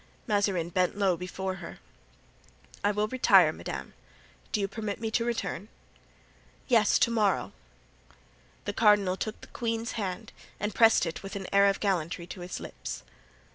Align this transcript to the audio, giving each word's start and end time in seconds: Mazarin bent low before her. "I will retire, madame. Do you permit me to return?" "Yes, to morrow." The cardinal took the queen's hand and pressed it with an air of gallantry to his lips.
Mazarin 0.25 0.69
bent 0.69 0.97
low 0.97 1.15
before 1.15 1.57
her. 1.57 1.77
"I 2.83 2.89
will 2.89 3.07
retire, 3.07 3.53
madame. 3.53 3.93
Do 4.51 4.59
you 4.59 4.67
permit 4.67 4.99
me 4.99 5.11
to 5.11 5.23
return?" 5.23 5.67
"Yes, 6.67 6.97
to 6.97 7.11
morrow." 7.11 7.51
The 8.65 8.73
cardinal 8.73 9.15
took 9.15 9.39
the 9.41 9.45
queen's 9.49 9.91
hand 9.91 10.31
and 10.59 10.73
pressed 10.73 11.05
it 11.05 11.21
with 11.21 11.35
an 11.35 11.45
air 11.53 11.67
of 11.67 11.79
gallantry 11.79 12.25
to 12.25 12.39
his 12.41 12.59
lips. 12.59 13.03